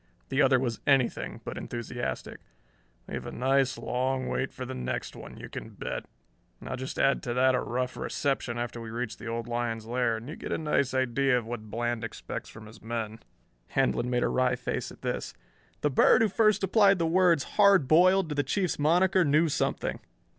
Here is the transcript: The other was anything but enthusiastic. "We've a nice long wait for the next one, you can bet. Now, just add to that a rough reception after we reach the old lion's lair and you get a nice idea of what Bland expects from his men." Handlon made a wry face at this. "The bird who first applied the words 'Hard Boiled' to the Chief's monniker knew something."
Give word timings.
The 0.29 0.41
other 0.41 0.57
was 0.59 0.79
anything 0.87 1.41
but 1.45 1.59
enthusiastic. 1.59 2.39
"We've 3.05 3.27
a 3.27 3.31
nice 3.31 3.77
long 3.77 4.27
wait 4.29 4.51
for 4.51 4.65
the 4.65 4.73
next 4.73 5.15
one, 5.15 5.37
you 5.37 5.47
can 5.47 5.69
bet. 5.69 6.05
Now, 6.59 6.75
just 6.75 6.97
add 6.97 7.21
to 7.21 7.35
that 7.35 7.53
a 7.53 7.59
rough 7.61 7.95
reception 7.95 8.57
after 8.57 8.81
we 8.81 8.89
reach 8.89 9.17
the 9.19 9.27
old 9.27 9.47
lion's 9.47 9.85
lair 9.85 10.17
and 10.17 10.27
you 10.27 10.35
get 10.35 10.51
a 10.51 10.57
nice 10.57 10.95
idea 10.95 11.37
of 11.37 11.45
what 11.45 11.69
Bland 11.69 12.03
expects 12.03 12.49
from 12.49 12.65
his 12.65 12.81
men." 12.81 13.19
Handlon 13.75 14.09
made 14.09 14.23
a 14.23 14.27
wry 14.27 14.55
face 14.55 14.91
at 14.91 15.03
this. 15.03 15.35
"The 15.81 15.91
bird 15.91 16.23
who 16.23 16.29
first 16.29 16.63
applied 16.63 16.97
the 16.97 17.05
words 17.05 17.43
'Hard 17.43 17.87
Boiled' 17.87 18.29
to 18.29 18.33
the 18.33 18.41
Chief's 18.41 18.77
monniker 18.77 19.23
knew 19.23 19.49
something." 19.49 19.99